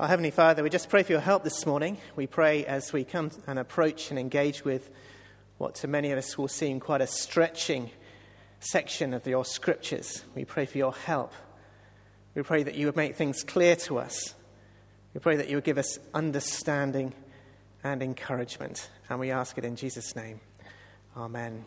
[0.00, 1.98] Our Heavenly Father, we just pray for your help this morning.
[2.16, 4.90] We pray as we come and approach and engage with
[5.58, 7.90] what to many of us will seem quite a stretching
[8.58, 10.24] section of your scriptures.
[10.34, 11.32] We pray for your help.
[12.34, 14.34] We pray that you would make things clear to us.
[15.14, 17.14] We pray that you would give us understanding
[17.84, 18.90] and encouragement.
[19.08, 20.40] And we ask it in Jesus' name.
[21.16, 21.64] Amen.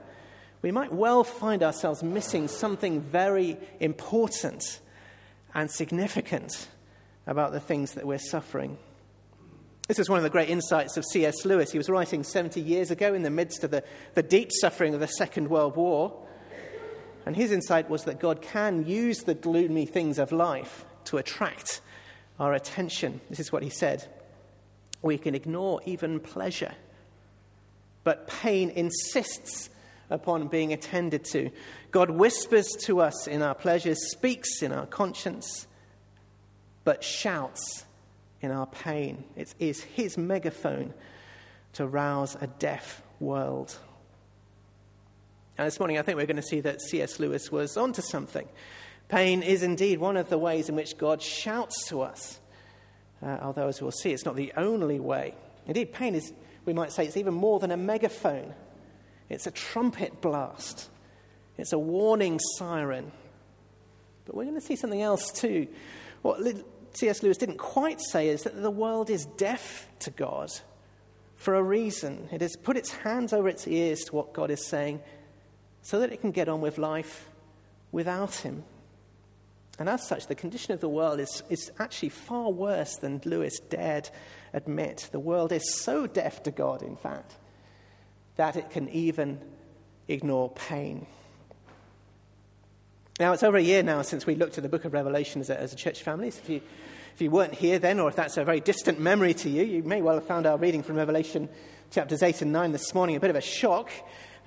[0.62, 4.81] we might well find ourselves missing something very important
[5.52, 6.69] and significant
[7.26, 8.78] about the things that we're suffering.
[9.88, 11.44] This is one of the great insights of C.S.
[11.44, 11.70] Lewis.
[11.70, 13.84] He was writing 70 years ago in the midst of the,
[14.14, 16.12] the deep suffering of the Second World War.
[17.26, 21.80] And his insight was that God can use the gloomy things of life to attract
[22.40, 23.20] our attention.
[23.28, 24.06] This is what he said.
[25.02, 26.72] We can ignore even pleasure
[28.04, 29.70] but pain insists
[30.10, 31.50] upon being attended to.
[31.90, 35.66] God whispers to us in our pleasures, speaks in our conscience,
[36.84, 37.83] but shouts
[38.44, 39.25] in our pain.
[39.34, 40.94] It is his megaphone
[41.72, 43.77] to rouse a deaf world.
[45.56, 47.19] And this morning, I think we're going to see that C.S.
[47.19, 48.49] Lewis was onto something.
[49.09, 52.38] Pain is indeed one of the ways in which God shouts to us.
[53.22, 55.34] Uh, although, as we'll see, it's not the only way.
[55.66, 56.32] Indeed, pain is
[56.65, 58.55] we might say it's even more than a megaphone.
[59.28, 60.88] It's a trumpet blast.
[61.56, 63.12] It's a warning siren.
[64.25, 65.69] But we're going to see something else too.
[66.22, 66.41] What
[66.94, 67.22] C.S.
[67.22, 70.50] Lewis didn't quite say is that the world is deaf to God
[71.37, 72.28] for a reason.
[72.32, 75.03] It has put its hands over its ears to what God is saying
[75.82, 77.28] so that it can get on with life
[77.93, 78.65] without Him.
[79.78, 83.59] And as such, the condition of the world is, is actually far worse than Lewis
[83.59, 84.09] dared
[84.53, 85.09] admit.
[85.11, 87.34] The world is so deaf to God, in fact,
[88.37, 89.41] that it can even
[90.06, 91.06] ignore pain.
[93.20, 95.48] Now, it's over a year now since we looked at the book of Revelation as
[95.48, 96.32] a, as a church family.
[96.32, 96.60] So if you,
[97.14, 99.84] if you weren't here then, or if that's a very distant memory to you, you
[99.84, 101.48] may well have found our reading from Revelation
[101.92, 103.92] chapters 8 and 9 this morning a bit of a shock.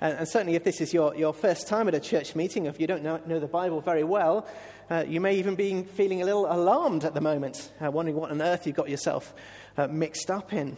[0.02, 2.78] And, and certainly, if this is your, your first time at a church meeting, if
[2.78, 4.46] you don't know, know the Bible very well,
[4.90, 8.30] uh, you may even be feeling a little alarmed at the moment, uh, wondering what
[8.30, 9.32] on earth you've got yourself
[9.78, 10.76] uh, mixed up in.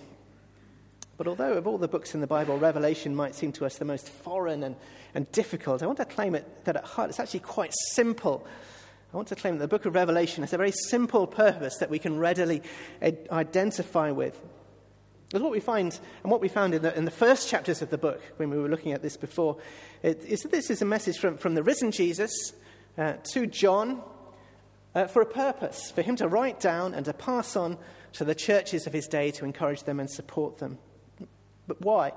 [1.21, 3.85] But although of all the books in the Bible, Revelation might seem to us the
[3.85, 4.75] most foreign and,
[5.15, 8.47] and difficult, I want to claim it, that at heart it's actually quite simple.
[9.13, 11.91] I want to claim that the book of Revelation has a very simple purpose that
[11.91, 12.63] we can readily
[13.31, 14.41] identify with.
[15.28, 17.91] Because what we find, and what we found in the, in the first chapters of
[17.91, 19.59] the book, when we were looking at this before,
[20.03, 22.33] it, is that this is a message from, from the risen Jesus
[22.97, 24.01] uh, to John
[24.95, 27.77] uh, for a purpose, for him to write down and to pass on
[28.15, 30.78] to the churches of his day to encourage them and support them.
[31.71, 32.13] But why?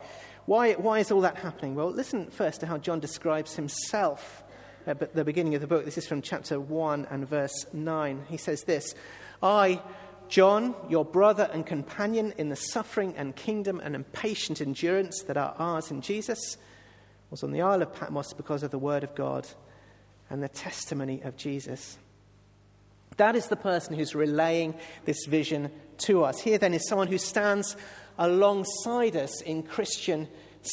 [0.47, 1.75] Why, why is all that happening?
[1.75, 4.43] Well, listen first to how John describes himself
[4.87, 5.85] at the beginning of the book.
[5.85, 8.25] This is from chapter 1 and verse 9.
[8.29, 8.95] He says this
[9.43, 9.79] I,
[10.27, 15.53] John, your brother and companion in the suffering and kingdom and impatient endurance that are
[15.59, 16.57] ours in Jesus,
[17.29, 19.47] was on the Isle of Patmos because of the word of God
[20.31, 21.99] and the testimony of Jesus.
[23.17, 24.73] That is the person who's relaying
[25.05, 26.39] this vision to us.
[26.39, 27.77] Here, then, is someone who stands
[28.17, 30.27] alongside us in Christian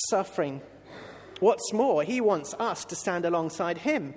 [0.08, 0.60] suffering.
[1.40, 4.14] What's more, he wants us to stand alongside him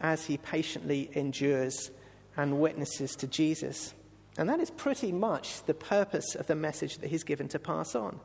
[0.00, 1.90] as he patiently endures
[2.36, 3.94] and witnesses to Jesus.
[4.36, 7.94] And that is pretty much the purpose of the message that he's given to pass
[7.94, 8.20] on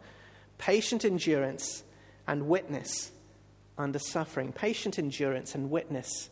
[0.57, 1.83] patient endurance
[2.27, 3.11] and witness
[3.77, 4.51] under suffering.
[4.51, 6.29] Patient endurance and witness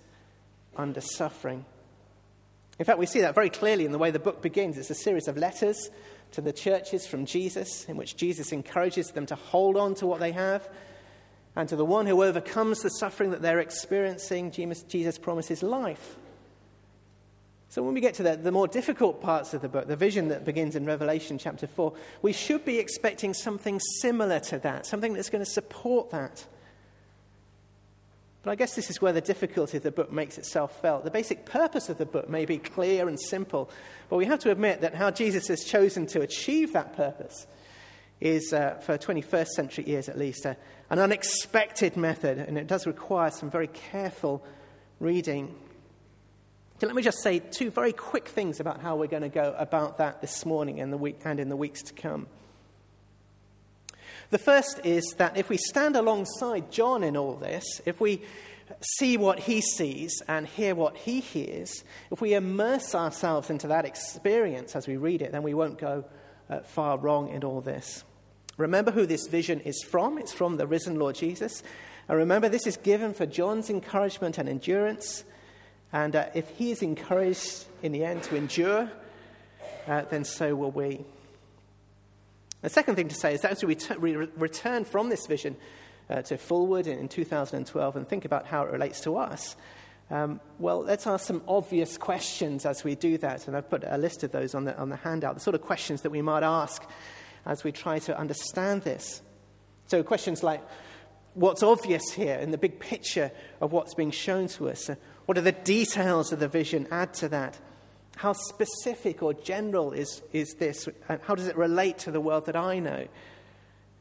[0.76, 1.66] under suffering.
[2.78, 4.78] In fact, we see that very clearly in the way the book begins.
[4.78, 5.90] It's a series of letters
[6.32, 10.20] to the churches from Jesus, in which Jesus encourages them to hold on to what
[10.20, 10.68] they have.
[11.56, 16.18] And to the one who overcomes the suffering that they're experiencing, Jesus promises life.
[17.70, 20.30] So, when we get to the, the more difficult parts of the book, the vision
[20.30, 25.14] that begins in Revelation chapter 4, we should be expecting something similar to that, something
[25.14, 26.46] that's going to support that.
[28.44, 31.04] But I guess this is where the difficulty of the book makes itself felt.
[31.04, 33.70] The basic purpose of the book may be clear and simple,
[34.10, 37.48] but we have to admit that how Jesus has chosen to achieve that purpose
[38.22, 40.56] is, uh, for 21st century ears at least, uh,
[40.90, 44.44] an unexpected method, and it does require some very careful
[45.00, 45.54] reading.
[46.80, 49.56] So let me just say two very quick things about how we're going to go
[49.58, 52.28] about that this morning and, the week, and in the weeks to come.
[54.30, 58.22] The first is that if we stand alongside John in all this, if we
[59.00, 63.86] see what he sees and hear what he hears, if we immerse ourselves into that
[63.86, 66.04] experience as we read it, then we won't go
[66.50, 68.04] uh, far wrong in all this.
[68.58, 70.18] Remember who this vision is from.
[70.18, 71.64] It's from the risen Lord Jesus.
[72.10, 75.24] And remember, this is given for John's encouragement and endurance.
[75.94, 78.92] And uh, if he is encouraged in the end to endure,
[79.88, 81.06] uh, then so will we.
[82.68, 85.56] The second thing to say is that as we return from this vision
[86.10, 89.56] uh, to Fulwood in 2012 and think about how it relates to us,
[90.12, 93.48] um, well, let's ask some obvious questions as we do that.
[93.48, 95.62] And I've put a list of those on the, on the handout, the sort of
[95.62, 96.84] questions that we might ask
[97.46, 99.22] as we try to understand this.
[99.86, 100.62] So, questions like
[101.36, 103.32] what's obvious here in the big picture
[103.62, 104.90] of what's being shown to us?
[104.90, 106.86] Uh, what are the details of the vision?
[106.92, 107.58] Add to that.
[108.18, 110.90] How specific or general is, is this?
[111.08, 113.08] And How does it relate to the world that I know?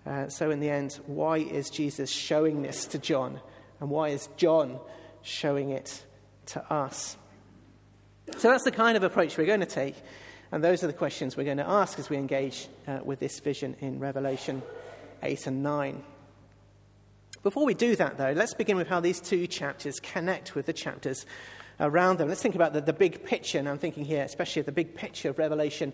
[0.07, 3.41] Uh, so, in the end, why is Jesus showing this to John?
[3.79, 4.81] And why is John
[5.21, 6.03] showing it
[6.47, 7.19] to us?
[8.39, 9.97] So, that's the kind of approach we're going to take.
[10.51, 13.39] And those are the questions we're going to ask as we engage uh, with this
[13.41, 14.63] vision in Revelation
[15.23, 16.03] 8 and 9.
[17.43, 20.73] Before we do that, though, let's begin with how these two chapters connect with the
[20.73, 21.27] chapters
[21.81, 22.29] around them.
[22.29, 24.95] Let's think about the, the big picture, and I'm thinking here especially of the big
[24.95, 25.93] picture of Revelation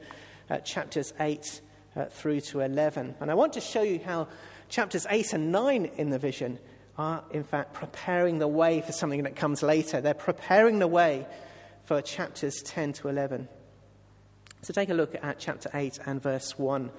[0.50, 1.60] uh, chapters 8
[1.96, 3.14] uh, through to 11.
[3.20, 4.28] And I want to show you how
[4.68, 6.58] chapters 8 and 9 in the vision
[6.98, 10.00] are, in fact, preparing the way for something that comes later.
[10.00, 11.26] They're preparing the way
[11.84, 13.48] for chapters 10 to 11.
[14.62, 16.90] So take a look at chapter 8 and verse 1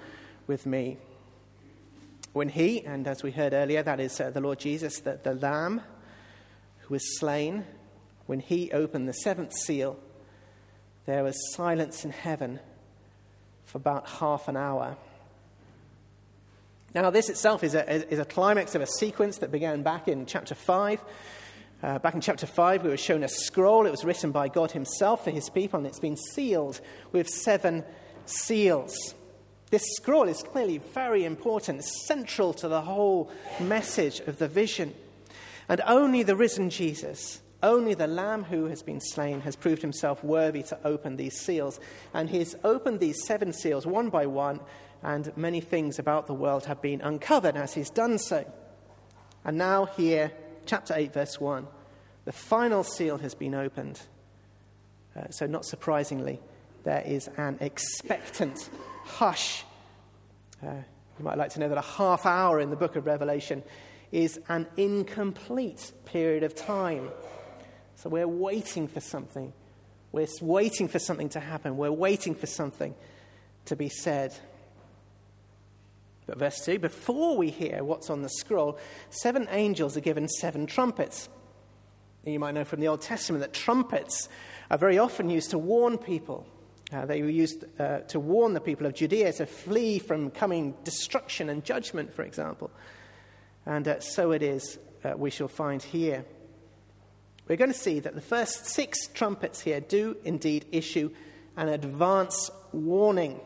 [0.48, 0.98] with me.
[2.34, 5.36] When he, and as we heard earlier, that is uh, the Lord Jesus, the, the
[5.36, 5.82] Lamb
[6.80, 7.66] who was slain,
[8.26, 10.00] when he opened the seventh seal,
[11.06, 12.60] there was silence in heaven
[13.66, 14.96] for about half an hour.
[16.94, 20.26] Now, this itself is a, is a climax of a sequence that began back in
[20.26, 21.02] chapter 5.
[21.82, 23.86] Uh, back in chapter 5, we were shown a scroll.
[23.86, 26.80] It was written by God Himself for His people, and it's been sealed
[27.12, 27.84] with seven
[28.26, 29.16] seals.
[29.70, 34.94] This scroll is clearly very important, central to the whole message of the vision.
[35.68, 40.24] And only the risen Jesus only the Lamb who has been slain has proved himself
[40.24, 41.80] worthy to open these seals.
[42.14, 44.60] And he's opened these seven seals one by one,
[45.02, 48.46] and many things about the world have been uncovered as he's done so.
[49.46, 50.32] And now, here,
[50.66, 51.68] chapter 8, verse 1,
[52.26, 54.00] the final seal has been opened.
[55.16, 56.40] Uh, so, not surprisingly,
[56.84, 58.70] there is an expectant
[59.04, 59.64] hush.
[60.66, 60.76] Uh,
[61.20, 63.64] you might like to know that a half hour in the book of Revelation
[64.12, 67.10] is an incomplete period of time.
[67.96, 69.54] So we're waiting for something.
[70.12, 71.78] We're waiting for something to happen.
[71.78, 72.94] We're waiting for something
[73.66, 74.34] to be said.
[76.26, 78.78] But verse 2 before we hear what's on the scroll,
[79.10, 81.30] seven angels are given seven trumpets.
[82.26, 84.30] You might know from the Old Testament that trumpets
[84.72, 86.46] are very often used to warn people.
[86.92, 90.76] Uh, they were used uh, to warn the people of Judea to flee from coming
[90.84, 92.72] destruction and judgment, for example.
[93.66, 96.24] And uh, so it is, uh, we shall find here
[97.48, 101.12] we're going to see that the first six trumpets here do indeed issue
[101.58, 103.40] an advance warning.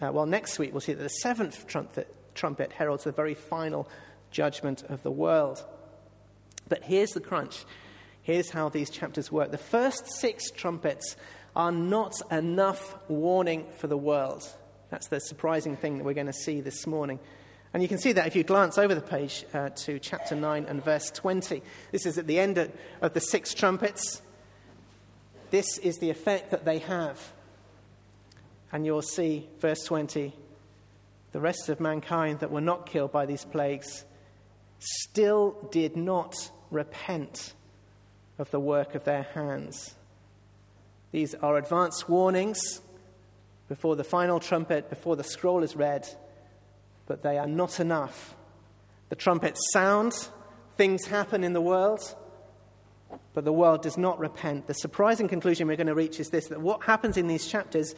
[0.00, 3.88] Uh, well, next week we'll see that the seventh trumpet, trumpet heralds the very final
[4.30, 5.64] judgment of the world.
[6.68, 7.64] But here's the crunch.
[8.22, 9.50] Here's how these chapters work.
[9.50, 11.16] The first six trumpets
[11.54, 14.44] are not enough warning for the world.
[14.90, 17.18] That's the surprising thing that we're going to see this morning.
[17.76, 20.64] And you can see that if you glance over the page uh, to chapter 9
[20.64, 21.60] and verse 20.
[21.92, 22.70] This is at the end
[23.02, 24.22] of the six trumpets.
[25.50, 27.20] This is the effect that they have.
[28.72, 30.32] And you'll see, verse 20,
[31.32, 34.06] the rest of mankind that were not killed by these plagues
[34.78, 36.34] still did not
[36.70, 37.52] repent
[38.38, 39.94] of the work of their hands.
[41.12, 42.80] These are advance warnings
[43.68, 46.08] before the final trumpet, before the scroll is read,
[47.06, 48.34] but they are not enough.
[49.08, 50.12] The trumpets sound,
[50.76, 52.14] things happen in the world,
[53.34, 54.66] but the world does not repent.
[54.66, 57.94] The surprising conclusion we're going to reach is this that what happens in these chapters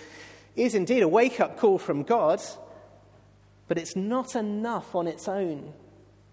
[0.56, 2.40] is indeed a wake up call from God,
[3.66, 5.72] but it's not enough on its own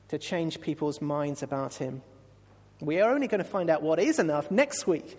[0.10, 2.02] to change people's minds about Him.
[2.82, 5.18] We are only going to find out what is enough next week,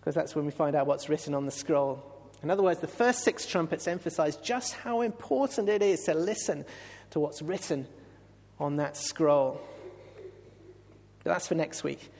[0.00, 2.11] because that's when we find out what's written on the scroll.
[2.42, 6.64] In other words, the first six trumpets emphasize just how important it is to listen
[7.10, 7.86] to what's written
[8.58, 9.60] on that scroll.
[11.22, 12.10] But that's for next week.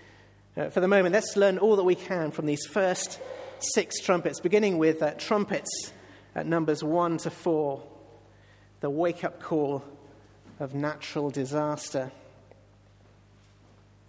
[0.56, 3.18] Uh, for the moment, let's learn all that we can from these first
[3.58, 5.92] six trumpets, beginning with uh, trumpets
[6.34, 7.82] at numbers 1 to 4,
[8.80, 9.82] the wake up call
[10.60, 12.12] of natural disaster.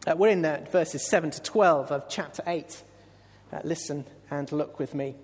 [0.06, 2.84] Uh, we're in uh, verses 7 to 12 of chapter 8.
[3.52, 5.16] Uh, listen and look with me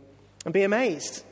[0.49, 1.23] and be amazed.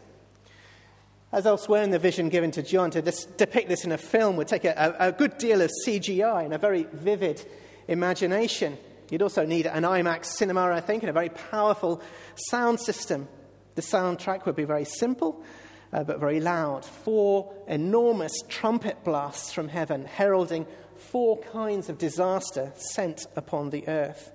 [1.32, 4.36] As elsewhere in the vision given to John, to dis- depict this in a film
[4.36, 7.44] would take a, a, a good deal of CGI and a very vivid
[7.88, 8.78] imagination.
[9.10, 12.00] You'd also need an IMAX cinema, I think, and a very powerful
[12.36, 13.28] sound system.
[13.74, 15.44] The soundtrack would be very simple,
[15.92, 16.86] uh, but very loud.
[16.86, 24.32] Four enormous trumpet blasts from heaven, heralding four kinds of disaster sent upon the earth.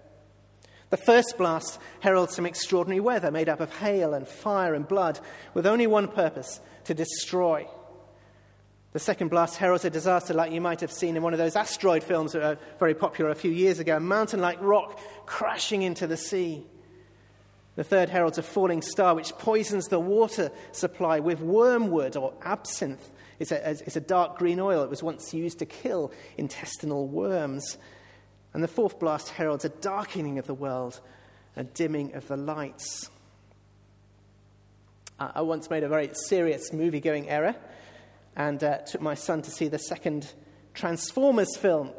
[0.92, 5.18] The first blast heralds some extraordinary weather made up of hail and fire and blood,
[5.54, 7.66] with only one purpose to destroy.
[8.92, 11.56] The second blast heralds a disaster like you might have seen in one of those
[11.56, 15.80] asteroid films that were very popular a few years ago a mountain like rock crashing
[15.80, 16.66] into the sea.
[17.76, 23.10] The third heralds a falling star which poisons the water supply with wormwood or absinthe.
[23.38, 24.82] It's a, it's a dark green oil.
[24.82, 27.78] that was once used to kill intestinal worms.
[28.54, 31.00] And the fourth blast heralds a darkening of the world,
[31.56, 33.10] a dimming of the lights.
[35.18, 37.54] I once made a very serious movie going error
[38.34, 40.32] and uh, took my son to see the second
[40.74, 41.90] Transformers film.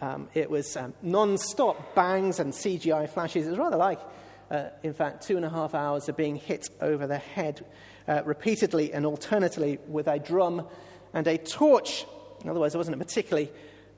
[0.00, 3.46] Um, it was um, non stop bangs and CGI flashes.
[3.46, 4.00] It was rather like,
[4.50, 7.64] uh, in fact, two and a half hours of being hit over the head
[8.06, 10.66] uh, repeatedly and alternately with a drum
[11.12, 12.06] and a torch.
[12.42, 13.50] In other words, it wasn't a particularly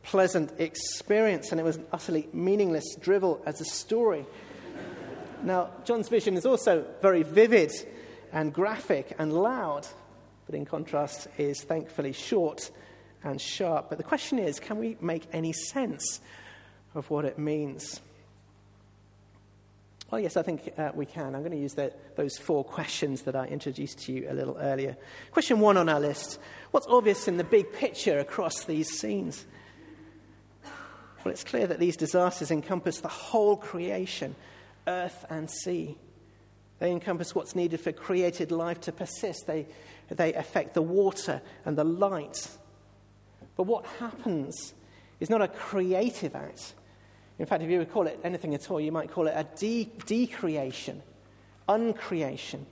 [0.03, 4.27] pleasant experience, and it was an utterly meaningless drivel as a story.
[5.43, 7.73] Now, John's vision is also very vivid
[8.33, 9.87] and graphic and loud,
[10.47, 12.71] but in contrast is thankfully short
[13.25, 13.89] and sharp.
[13.89, 16.21] But the question is can we make any sense
[16.95, 18.01] of what it means?
[20.11, 21.37] Well, yes, I think uh, we can.
[21.37, 24.57] I'm going to use the, those four questions that I introduced to you a little
[24.59, 24.97] earlier.
[25.31, 26.41] Question one on our list
[26.73, 29.47] What's obvious in the big picture across these scenes?
[31.25, 34.35] Well, it's clear that these disasters encompass the whole creation,
[34.87, 35.97] earth and sea.
[36.79, 39.47] They encompass what's needed for created life to persist.
[39.47, 39.67] They,
[40.09, 42.49] they affect the water and the light.
[43.57, 44.73] But what happens
[45.21, 46.75] is not a creative act.
[47.39, 49.45] In fact, if you would call it anything at all, you might call it a
[49.59, 51.03] de- decreation,
[51.69, 52.65] uncreation.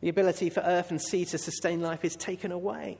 [0.00, 2.98] The ability for earth and sea to sustain life is taken away.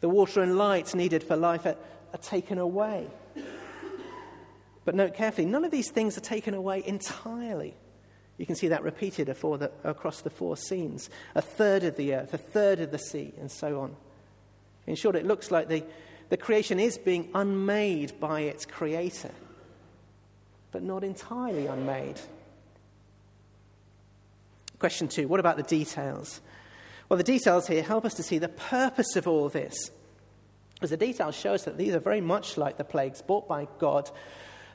[0.00, 1.76] The water and light needed for life are,
[2.12, 3.08] are taken away.
[4.84, 7.74] But note carefully, none of these things are taken away entirely.
[8.38, 12.38] You can see that repeated across the four scenes a third of the earth, a
[12.38, 13.94] third of the sea, and so on.
[14.86, 15.84] In short, it looks like the,
[16.30, 19.32] the creation is being unmade by its creator,
[20.72, 22.18] but not entirely unmade.
[24.78, 26.40] Question two what about the details?
[27.10, 29.90] Well, the details here help us to see the purpose of all this.
[30.80, 33.68] Because the details show us that these are very much like the plagues brought by
[33.78, 34.10] God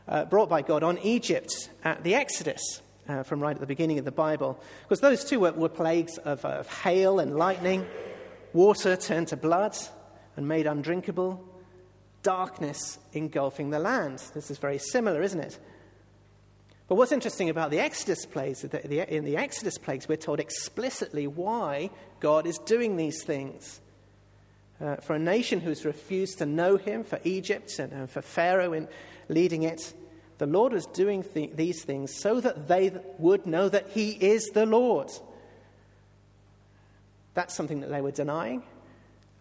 [0.08, 2.82] uh, brought by God on Egypt at the Exodus.
[3.08, 4.60] Uh, from right at the beginning of the Bible.
[4.82, 7.86] Because those two were, were plagues of, uh, of hail and lightning,
[8.52, 9.78] water turned to blood
[10.36, 11.40] and made undrinkable,
[12.24, 14.24] darkness engulfing the land.
[14.34, 15.60] This is very similar, isn't it?
[16.88, 21.92] But what's interesting about the Exodus plagues, in the Exodus plagues, we're told explicitly why
[22.20, 23.82] God is doing these things.
[24.82, 28.74] Uh, for a nation who's refused to know him, for Egypt and, and for Pharaoh
[28.74, 28.88] in
[29.30, 29.94] leading it.
[30.38, 34.46] The Lord was doing th- these things so that they would know that he is
[34.54, 35.12] the Lord.
[37.34, 38.64] That's something that they were denying,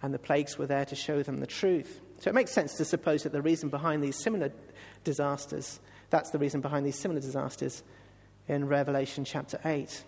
[0.03, 2.01] and the plagues were there to show them the truth.
[2.21, 4.53] So it makes sense to suppose that the reason behind these similar
[5.03, 7.83] disasters, that's the reason behind these similar disasters
[8.49, 10.05] in Revelation chapter 8.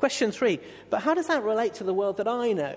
[0.00, 2.74] Question three, but how does that relate to the world that I know?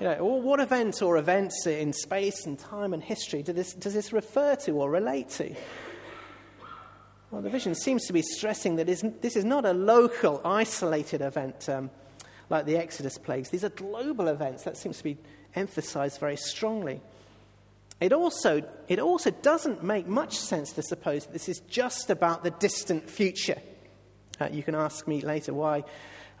[0.00, 3.94] You know what events or events in space and time and history do this, does
[3.94, 5.54] this refer to or relate to?
[7.30, 11.68] Well, the vision seems to be stressing that this is not a local, isolated event
[11.68, 11.90] um,
[12.50, 13.50] like the Exodus plagues.
[13.50, 14.64] These are global events.
[14.64, 15.16] That seems to be
[15.54, 17.00] emphasized very strongly.
[18.00, 22.42] It also, it also doesn't make much sense to suppose that this is just about
[22.42, 23.62] the distant future.
[24.40, 25.84] Uh, you can ask me later why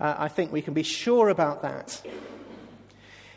[0.00, 2.02] uh, I think we can be sure about that.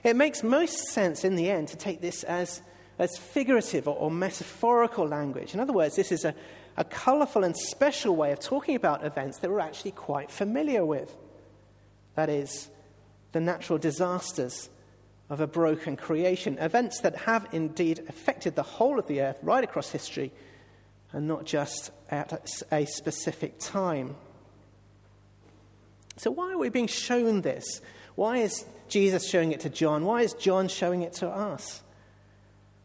[0.03, 2.61] It makes most sense in the end to take this as,
[2.97, 5.53] as figurative or, or metaphorical language.
[5.53, 6.33] In other words, this is a,
[6.77, 11.15] a colourful and special way of talking about events that we're actually quite familiar with.
[12.15, 12.69] That is,
[13.31, 14.69] the natural disasters
[15.29, 19.63] of a broken creation, events that have indeed affected the whole of the earth right
[19.63, 20.31] across history
[21.11, 24.15] and not just at a specific time.
[26.17, 27.81] So, why are we being shown this?
[28.15, 30.05] Why is Jesus showing it to John?
[30.05, 31.81] Why is John showing it to us?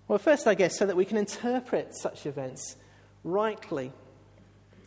[0.08, 2.76] Well, first, I guess, so that we can interpret such events
[3.24, 3.92] rightly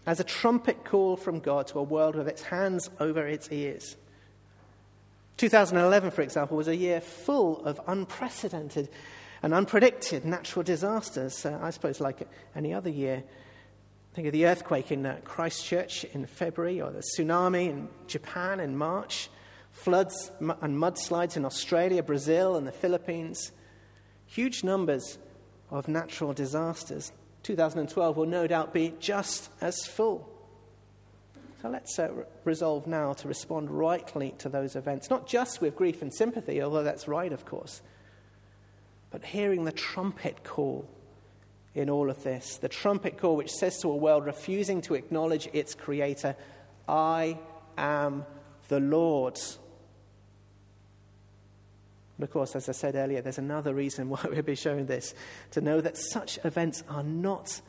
[0.06, 3.96] as a trumpet call from God to a world with its hands over its ears.
[5.38, 8.90] 2011, for example, was a year full of unprecedented
[9.42, 13.24] and unpredicted natural disasters, uh, I suppose, like any other year.
[14.16, 18.78] Think of the earthquake in uh, Christchurch in February, or the tsunami in Japan in
[18.78, 19.30] March,
[19.72, 23.52] floods and mudslides in Australia, Brazil, and the Philippines.
[24.26, 25.18] Huge numbers
[25.70, 27.12] of natural disasters.
[27.44, 30.30] 2012 will no doubt be just as full.
[31.62, 32.14] So let's uh,
[32.46, 36.84] resolve now to respond rightly to those events, not just with grief and sympathy, although
[36.84, 37.82] that's right, of course,
[39.12, 40.88] but hearing the trumpet call
[41.76, 42.58] in all of this.
[42.58, 46.36] The trumpet call, which says to a world refusing to acknowledge its creator,
[46.88, 47.38] I
[47.78, 48.26] am
[48.70, 49.40] the Lord.
[52.18, 55.14] But of course, as I said earlier, there's another reason why we'll be showing this
[55.52, 57.62] to know that such events are not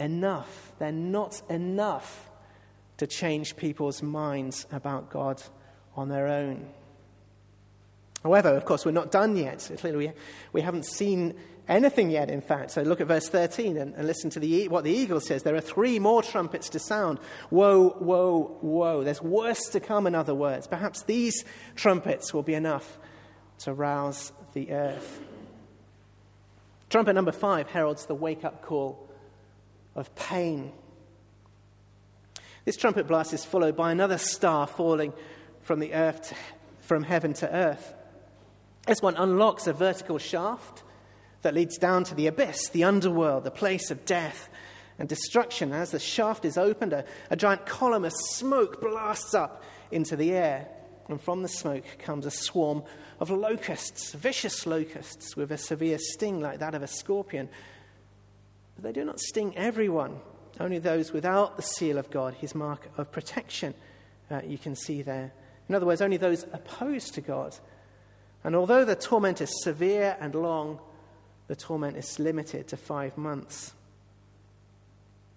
[0.00, 0.72] enough.
[0.78, 2.30] They're not enough
[2.96, 5.42] to change people's minds about God
[5.96, 6.66] on their own.
[8.22, 9.70] However, of course, we're not done yet.
[9.78, 10.12] Clearly, we,
[10.54, 11.34] we haven't seen
[11.68, 12.70] anything yet, in fact.
[12.72, 15.42] So look at verse 13 and, and listen to the, what the eagle says.
[15.42, 17.18] There are three more trumpets to sound.
[17.50, 19.02] Woe, woe, woe.
[19.02, 20.66] There's worse to come, in other words.
[20.66, 22.98] Perhaps these trumpets will be enough
[23.58, 25.20] to rouse the earth.
[26.90, 29.10] Trumpet number five heralds the wake up call
[29.96, 30.72] of pain.
[32.64, 35.12] This trumpet blast is followed by another star falling
[35.62, 36.34] from the earth to,
[36.82, 37.94] from heaven to earth.
[38.86, 40.83] This one unlocks a vertical shaft
[41.44, 44.48] that leads down to the abyss, the underworld, the place of death
[44.98, 45.72] and destruction.
[45.72, 50.16] And As the shaft is opened, a, a giant column of smoke blasts up into
[50.16, 50.68] the air.
[51.08, 52.82] And from the smoke comes a swarm
[53.20, 57.48] of locusts, vicious locusts with a severe sting like that of a scorpion.
[58.74, 60.18] But they do not sting everyone,
[60.58, 63.74] only those without the seal of God, his mark of protection,
[64.30, 65.32] uh, you can see there.
[65.68, 67.56] In other words, only those opposed to God
[68.44, 70.78] and although the torment is severe and long,
[71.46, 73.72] the torment is limited to five months.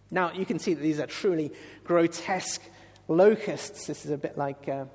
[0.09, 1.51] Now, you can see that these are truly
[1.83, 2.61] grotesque
[3.07, 3.87] locusts.
[3.87, 4.85] This is a bit like uh,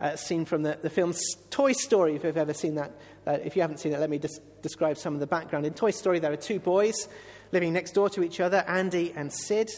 [0.00, 1.14] a scene from the, the film
[1.50, 2.92] Toy Story, if you've ever seen that.
[3.26, 5.66] Uh, if you haven't seen it, let me just describe some of the background.
[5.66, 7.08] In Toy Story, there are two boys
[7.52, 9.70] living next door to each other, Andy and Sid.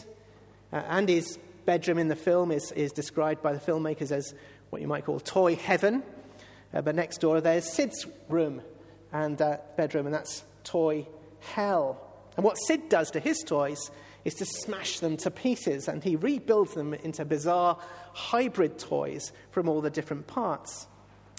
[0.71, 4.33] Uh, Andy's bedroom in the film is, is described by the filmmakers as
[4.69, 6.03] what you might call toy heaven.
[6.73, 8.61] Uh, but next door there's Sid's room
[9.11, 11.07] and uh, bedroom, and that's toy
[11.39, 11.99] hell.
[12.35, 13.91] And what Sid does to his toys
[14.25, 17.77] is to smash them to pieces, and he rebuilds them into bizarre
[18.13, 20.87] hybrid toys from all the different parts.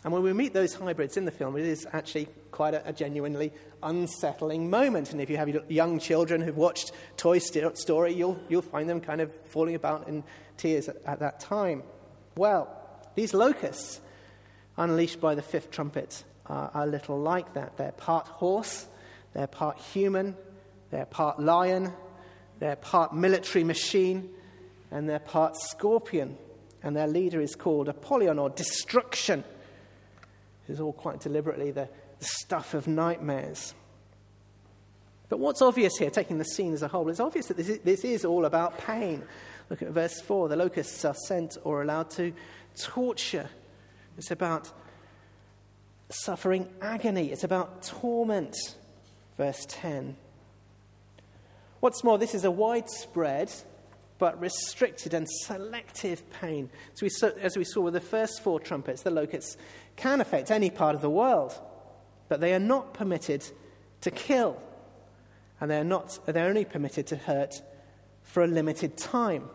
[0.04, 2.92] And when we meet those hybrids in the film, it is actually quite a, a
[2.92, 5.12] genuinely unsettling moment.
[5.12, 9.22] And if you have young children who've watched Toy Story, you'll, you'll find them kind
[9.22, 10.22] of falling about in
[10.58, 11.82] tears at, at that time.
[12.36, 12.68] Well,
[13.14, 14.00] these locusts
[14.76, 17.78] unleashed by the fifth trumpet are a little like that.
[17.78, 18.86] They're part horse,
[19.34, 20.36] they're part human,
[20.90, 21.92] they're part lion,
[22.60, 24.30] they're part military machine,
[24.90, 26.38] and they're part scorpion.
[26.82, 29.42] And their leader is called Apollyon or destruction.
[30.68, 33.74] is all quite deliberately the, the stuff of nightmares.
[35.28, 37.78] But what's obvious here, taking the scene as a whole, it's obvious that this is,
[37.80, 39.22] this is all about pain.
[39.70, 40.48] Look at verse 4.
[40.48, 42.32] The locusts are sent or allowed to
[42.76, 43.48] torture.
[44.18, 44.70] It's about
[46.10, 47.32] suffering agony.
[47.32, 48.54] It's about torment.
[49.36, 50.16] Verse 10.
[51.80, 53.52] What's more, this is a widespread
[54.18, 56.70] but restricted and selective pain.
[56.94, 59.56] So we saw, as we saw with the first four trumpets, the locusts
[59.96, 61.52] can affect any part of the world,
[62.28, 63.44] but they are not permitted
[64.00, 64.60] to kill,
[65.60, 67.60] and they are not, they're only permitted to hurt
[68.22, 69.48] for a limited time.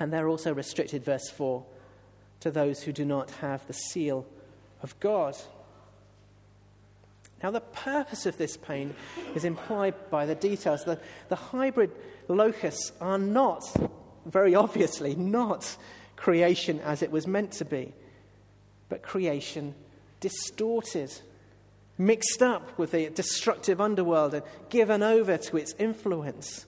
[0.00, 1.64] And they're also restricted, verse 4,
[2.40, 4.26] to those who do not have the seal
[4.82, 5.36] of God.
[7.42, 8.94] Now, the purpose of this pain
[9.34, 10.84] is implied by the details.
[10.84, 11.90] The, the hybrid
[12.28, 13.64] locusts are not,
[14.24, 15.76] very obviously, not
[16.14, 17.92] creation as it was meant to be,
[18.88, 19.74] but creation
[20.20, 21.12] distorted,
[21.98, 26.64] mixed up with the destructive underworld, and given over to its influence.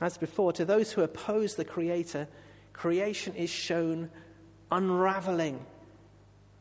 [0.00, 2.26] As before, to those who oppose the Creator,
[2.72, 4.10] creation is shown
[4.70, 5.64] unraveling.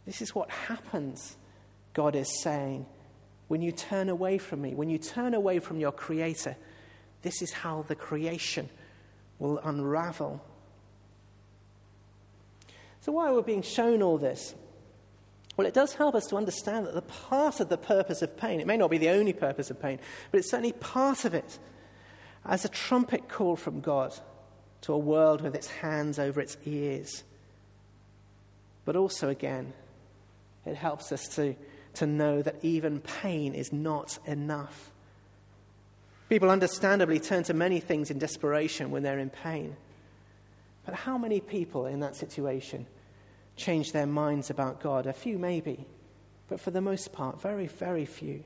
[0.06, 1.38] This is what happens
[1.94, 2.86] God is saying,
[3.48, 6.56] when you turn away from me, when you turn away from your Creator,
[7.22, 8.70] this is how the creation
[9.40, 10.42] will unravel.
[13.02, 14.56] So, why are we being shown all this?
[15.58, 18.60] Well, it does help us to understand that the part of the purpose of pain,
[18.60, 20.00] it may not be the only purpose of pain,
[20.32, 21.60] but it's certainly part of it,
[22.46, 24.14] as a trumpet call from God
[24.82, 27.24] to a world with its hands over its ears.
[28.86, 29.74] But also, again,
[30.66, 31.56] it helps us to
[31.96, 34.92] to know that even pain is not enough.
[36.30, 39.76] People understandably turn to many things in desperation when they're in pain.
[40.86, 42.88] But how many people in that situation
[43.56, 45.06] change their minds about God?
[45.08, 45.86] A few, maybe,
[46.48, 48.44] but for the most part, very, very few.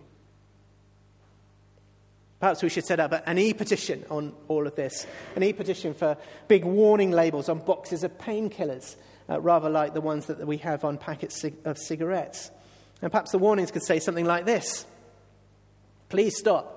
[2.39, 5.93] Perhaps we should set up an e petition on all of this an e petition
[5.93, 8.95] for big warning labels on boxes of painkillers,
[9.29, 12.51] uh, rather like the ones that we have on packets of cigarettes.
[13.01, 14.85] And perhaps the warnings could say something like this
[16.09, 16.71] Please stop.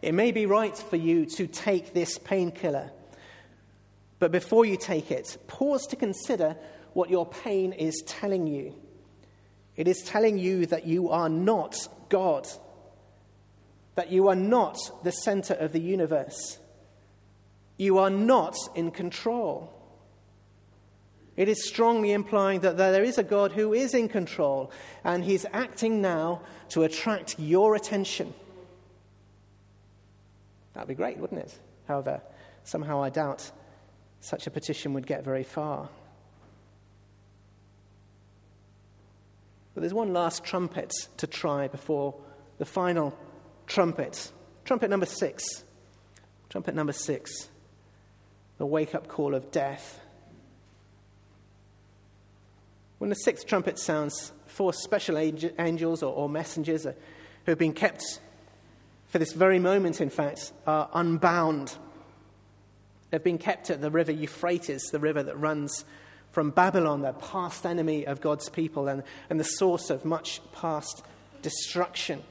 [0.00, 2.90] It may be right for you to take this painkiller,
[4.18, 6.56] but before you take it, pause to consider
[6.92, 8.74] what your pain is telling you.
[9.76, 11.76] It is telling you that you are not
[12.08, 12.48] God,
[13.94, 16.58] that you are not the center of the universe,
[17.76, 19.72] you are not in control.
[21.36, 24.70] It is strongly implying that there is a God who is in control
[25.02, 28.34] and he's acting now to attract your attention.
[30.74, 31.58] That'd be great, wouldn't it?
[31.88, 32.20] However,
[32.64, 33.50] somehow I doubt
[34.20, 35.88] such a petition would get very far.
[39.74, 42.14] But there's one last trumpet to try before
[42.58, 43.16] the final
[43.66, 44.30] trumpet.
[44.64, 45.64] Trumpet number six.
[46.50, 47.48] Trumpet number six.
[48.58, 49.98] The wake up call of death.
[53.02, 56.92] When the sixth trumpet sounds, four special angels or, or messengers who
[57.48, 58.20] have been kept
[59.08, 61.76] for this very moment, in fact, are unbound.
[63.10, 65.84] They've been kept at the river Euphrates, the river that runs
[66.30, 71.02] from Babylon, the past enemy of God's people and, and the source of much past
[71.42, 72.22] destruction.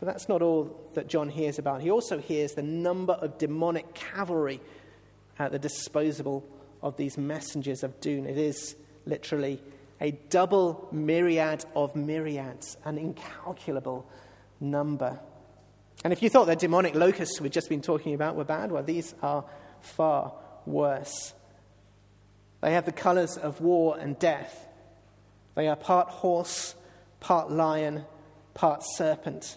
[0.00, 1.82] But that's not all that John hears about.
[1.82, 4.62] He also hears the number of demonic cavalry
[5.38, 6.46] at the disposal
[6.82, 8.26] of these messengers of doom.
[8.26, 8.74] It is
[9.08, 9.60] literally
[10.00, 14.06] a double myriad of myriads, an incalculable
[14.60, 15.18] number.
[16.04, 18.84] And if you thought the demonic locusts we've just been talking about were bad, well,
[18.84, 19.44] these are
[19.80, 20.32] far
[20.66, 21.34] worse.
[22.60, 24.68] They have the colors of war and death.
[25.54, 26.76] They are part horse,
[27.18, 28.04] part lion,
[28.54, 29.56] part serpent.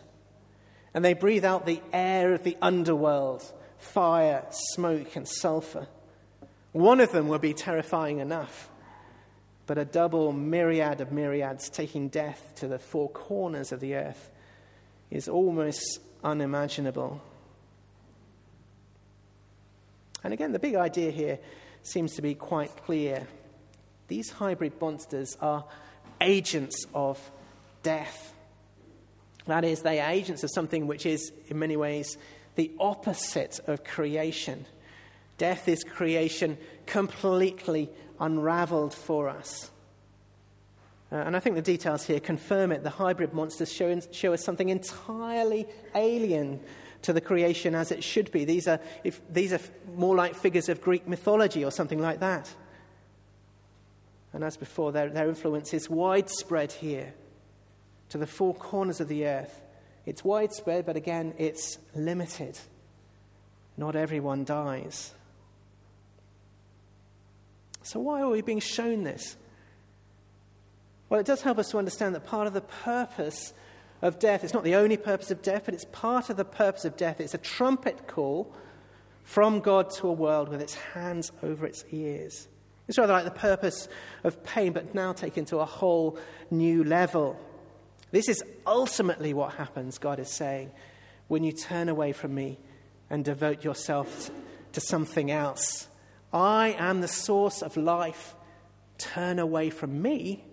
[0.94, 3.44] And they breathe out the air of the underworld
[3.78, 5.88] fire, smoke, and sulfur.
[6.72, 8.71] One of them would be terrifying enough
[9.68, 14.30] but a double myriad of myriads taking death to the four corners of the earth
[15.10, 17.22] is almost unimaginable.
[20.24, 21.40] And again, the big idea here
[21.84, 23.28] seems to be quite clear.
[24.08, 25.66] These hybrid monsters are
[26.20, 27.32] agents of
[27.84, 28.34] death.
[29.48, 32.18] That is, they are agents of something which is, in many ways,
[32.56, 34.66] the opposite of creation.
[35.38, 37.90] Death is creation completely
[38.22, 39.72] unraveled for us.
[41.12, 42.84] Uh, and I think the details here confirm it.
[42.84, 46.62] The hybrid monsters show, show us something entirely alien
[47.02, 48.46] to the creation as it should be.
[48.46, 49.60] These are, if, these are
[49.96, 52.54] more like figures of Greek mythology or something like that.
[54.32, 57.14] And as before, their, their influence is widespread here
[58.10, 59.62] to the four corners of the earth.
[60.06, 62.58] It's widespread, but again, it's limited.
[63.76, 65.14] Not everyone dies.
[67.84, 69.38] So, why are we being shown this?
[71.10, 73.54] Well, it does help us to understand that part of the purpose
[74.02, 76.86] of death, it's not the only purpose of death, but it's part of the purpose
[76.86, 77.20] of death.
[77.20, 78.54] It's a trumpet call
[79.24, 82.48] from God to a world with its hands over its ears.
[82.88, 83.88] It's rather like the purpose
[84.24, 86.18] of pain, but now taken to a whole
[86.50, 87.40] new level.
[88.12, 90.72] This is ultimately what happens, God is saying,
[91.28, 92.58] when you turn away from me
[93.10, 94.32] and devote yourself
[94.74, 95.88] to something else.
[96.34, 98.36] I am the source of life.
[98.98, 100.44] Turn away from me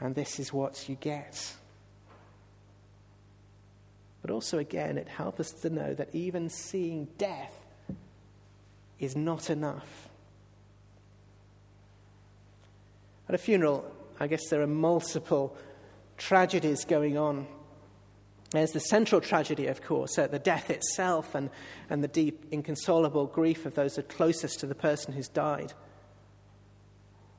[0.00, 1.54] and this is what you get.
[4.20, 7.54] But also, again, it helps us to know that even seeing death
[8.98, 10.08] is not enough.
[13.28, 13.84] At a funeral,
[14.20, 15.56] I guess there are multiple
[16.18, 17.46] tragedies going on.
[18.52, 21.48] There's the central tragedy, of course, uh, the death itself and,
[21.88, 25.72] and the deep, inconsolable grief of those closest to the person who's died.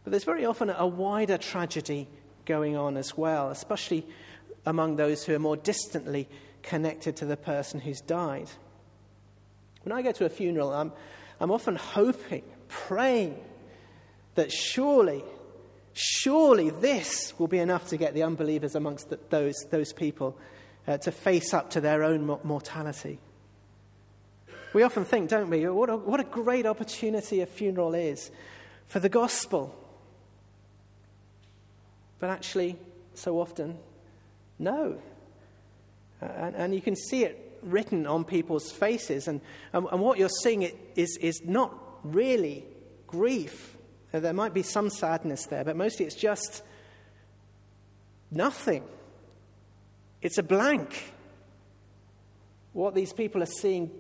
[0.04, 2.08] But there's very often a wider tragedy
[2.46, 4.06] going on as well, especially
[4.66, 6.28] among those who are more distantly
[6.64, 8.50] connected to the person who's died.
[9.84, 10.92] When I go to a funeral, I'm,
[11.40, 13.38] I'm often hoping, praying
[14.36, 15.24] that surely,
[15.94, 20.38] surely this will be enough to get the unbelievers amongst the, those, those people
[20.88, 23.20] uh, to face up to their own mortality.
[24.74, 28.32] We often think, don't we, what a, what a great opportunity a funeral is
[28.88, 29.76] for the gospel
[32.24, 32.78] but actually,
[33.16, 33.78] so often,
[34.58, 34.98] no.
[36.22, 39.28] And, and you can see it written on people's faces.
[39.28, 39.42] And,
[39.74, 40.62] and, and what you're seeing
[40.96, 42.64] is, is not really
[43.08, 43.76] grief.
[44.14, 46.64] There might be some sadness there, but mostly it's just
[48.32, 48.86] nothing.
[50.24, 51.14] It's a blank.
[52.72, 53.92] What these people are seeing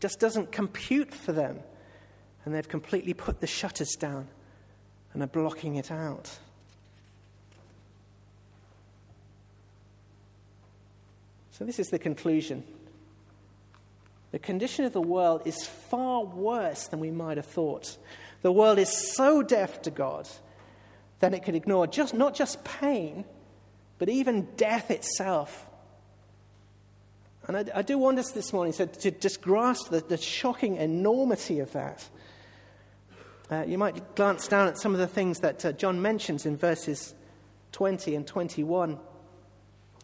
[0.00, 1.60] just doesn't compute for them.
[2.44, 4.28] And they've completely put the shutters down
[5.14, 6.38] and are blocking it out.
[11.52, 12.64] So, this is the conclusion.
[14.30, 17.96] The condition of the world is far worse than we might have thought.
[18.42, 20.28] The world is so deaf to God
[21.20, 23.24] that it could ignore just, not just pain,
[23.98, 25.67] but even death itself.
[27.48, 30.76] And I, I do want us this morning to, to just grasp the, the shocking
[30.76, 32.06] enormity of that.
[33.50, 36.58] Uh, you might glance down at some of the things that uh, John mentions in
[36.58, 37.14] verses
[37.72, 38.98] 20 and 21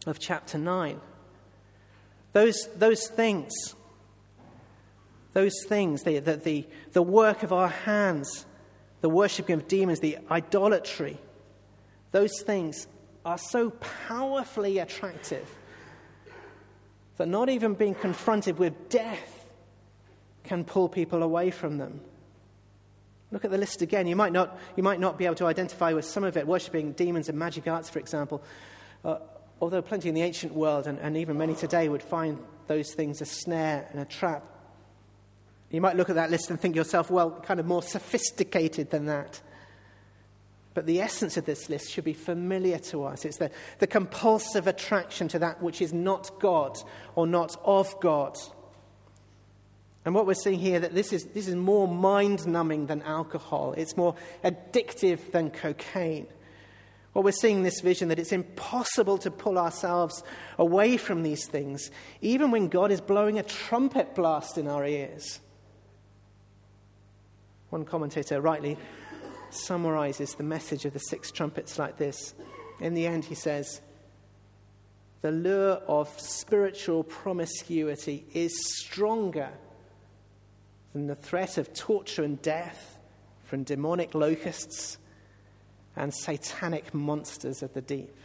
[0.07, 0.99] of chapter 9.
[2.33, 3.53] Those, those things,
[5.33, 8.47] those things, the, the, the, the work of our hands,
[9.01, 11.19] the worshipping of demons, the idolatry,
[12.11, 12.87] those things
[13.23, 15.47] are so powerfully attractive
[17.17, 19.45] that not even being confronted with death
[20.43, 22.01] can pull people away from them.
[23.31, 24.07] Look at the list again.
[24.07, 26.93] You might not, you might not be able to identify with some of it, worshipping
[26.93, 28.43] demons and magic arts, for example.
[29.03, 29.17] Uh,
[29.59, 33.21] although plenty in the ancient world and, and even many today would find those things
[33.21, 34.43] a snare and a trap.
[35.71, 39.07] You might look at that list and think yourself, well, kind of more sophisticated than
[39.07, 39.41] that.
[40.75, 43.23] But the essence of this list should be familiar to us.
[43.23, 46.77] It's the, the compulsive attraction to that which is not God
[47.15, 48.37] or not of God.
[50.03, 53.73] And what we're seeing here that this is, this is more mind numbing than alcohol.
[53.77, 56.27] It's more addictive than cocaine.
[57.13, 60.23] Well, we're seeing this vision that it's impossible to pull ourselves
[60.59, 65.39] away from these things, even when God is blowing a trumpet blast in our ears.
[67.69, 68.77] One commentator rightly
[69.55, 72.33] summarizes the message of the six trumpets like this.
[72.79, 73.81] In the end, he says,
[75.21, 79.49] The lure of spiritual promiscuity is stronger
[80.93, 82.97] than the threat of torture and death
[83.43, 84.97] from demonic locusts
[85.95, 88.15] and satanic monsters of the deep.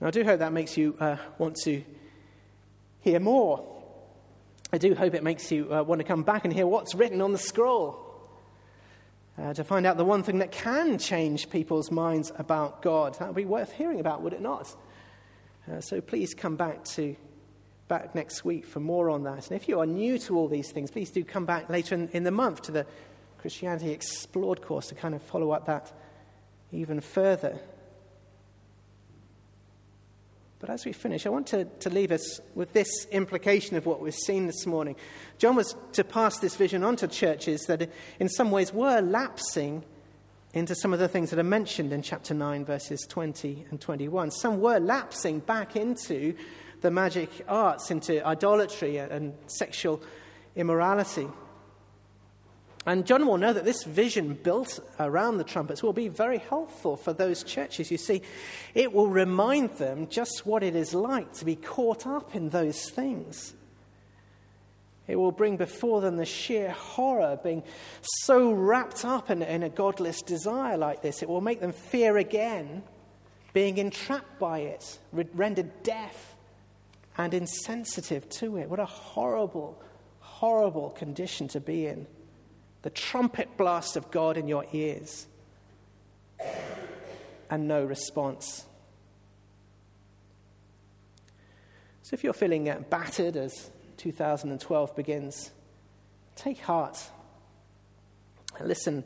[0.00, 1.82] Now, I do hope that makes you uh, want to
[3.00, 3.73] hear more.
[4.74, 7.20] I do hope it makes you uh, want to come back and hear what's written
[7.20, 7.96] on the scroll.
[9.38, 13.16] Uh, to find out the one thing that can change people's minds about God.
[13.20, 14.74] That would be worth hearing about, would it not?
[15.70, 17.14] Uh, so please come back to
[17.86, 19.48] back next week for more on that.
[19.48, 22.08] And if you are new to all these things, please do come back later in,
[22.08, 22.84] in the month to the
[23.38, 25.92] Christianity Explored course to kind of follow up that
[26.72, 27.60] even further.
[30.64, 34.00] But as we finish, I want to, to leave us with this implication of what
[34.00, 34.96] we've seen this morning.
[35.36, 39.84] John was to pass this vision on to churches that, in some ways, were lapsing
[40.54, 44.30] into some of the things that are mentioned in chapter 9, verses 20 and 21.
[44.30, 46.34] Some were lapsing back into
[46.80, 50.00] the magic arts, into idolatry and sexual
[50.56, 51.28] immorality.
[52.86, 56.96] And John will know that this vision built around the trumpets will be very helpful
[56.96, 57.90] for those churches.
[57.90, 58.20] You see,
[58.74, 62.90] it will remind them just what it is like to be caught up in those
[62.90, 63.54] things.
[65.06, 67.62] It will bring before them the sheer horror of being
[68.02, 71.22] so wrapped up in, in a godless desire like this.
[71.22, 72.82] It will make them fear again
[73.54, 76.34] being entrapped by it, rendered deaf
[77.16, 78.68] and insensitive to it.
[78.68, 79.80] What a horrible,
[80.20, 82.06] horrible condition to be in
[82.84, 85.26] the trumpet blast of God in your ears,
[87.48, 88.66] and no response.
[92.02, 95.50] So, if you're feeling uh, battered as 2012 begins,
[96.36, 96.98] take heart
[98.58, 99.02] and listen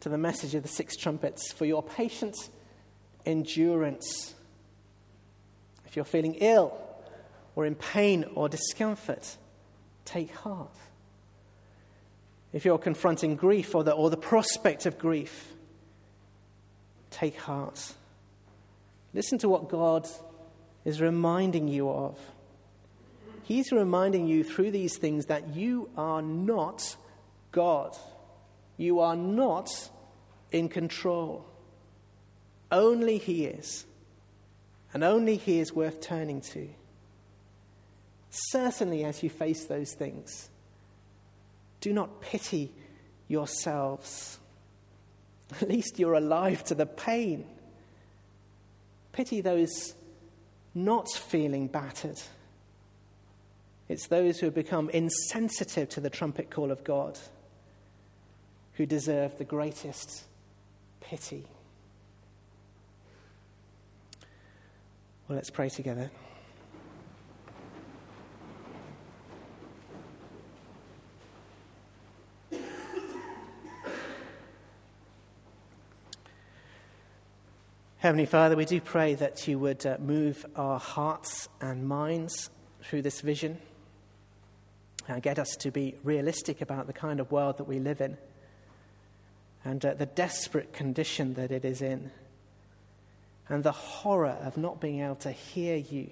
[0.00, 2.36] to the message of the six trumpets for your patient
[3.24, 4.34] endurance.
[5.86, 6.78] If you're feeling ill
[7.56, 9.38] or in pain or discomfort,
[10.04, 10.76] take heart
[12.52, 15.52] if you're confronting grief or the, or the prospect of grief,
[17.10, 17.94] take heart.
[19.14, 20.08] Listen to what God
[20.84, 22.18] is reminding you of.
[23.44, 26.96] He's reminding you through these things that you are not
[27.50, 27.96] God.
[28.76, 29.90] You are not
[30.50, 31.44] in control.
[32.70, 33.84] Only He is.
[34.94, 36.68] And only He is worth turning to.
[38.30, 40.48] Certainly, as you face those things,
[41.82, 42.72] do not pity
[43.28, 44.38] yourselves.
[45.60, 47.44] At least you're alive to the pain.
[49.12, 49.94] Pity those
[50.74, 52.20] not feeling battered.
[53.88, 57.18] It's those who have become insensitive to the trumpet call of God
[58.74, 60.24] who deserve the greatest
[61.00, 61.44] pity.
[65.28, 66.10] Well, let's pray together.
[78.02, 82.50] Heavenly Father, we do pray that you would uh, move our hearts and minds
[82.82, 83.60] through this vision
[85.06, 88.18] and get us to be realistic about the kind of world that we live in
[89.64, 92.10] and uh, the desperate condition that it is in
[93.48, 96.10] and the horror of not being able to hear you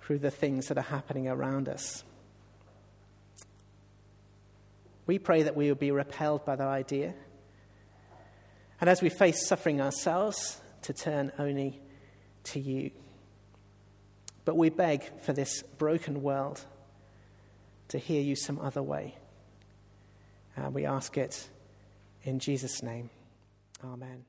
[0.00, 2.02] through the things that are happening around us.
[5.06, 7.14] We pray that we will be repelled by that idea
[8.82, 11.80] and as we face suffering ourselves, to turn only
[12.42, 12.90] to you.
[14.44, 16.64] But we beg for this broken world
[17.88, 19.14] to hear you some other way.
[20.56, 21.48] And we ask it
[22.24, 23.10] in Jesus' name.
[23.84, 24.24] Amen.